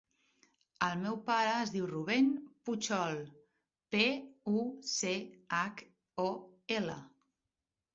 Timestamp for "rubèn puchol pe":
1.91-4.03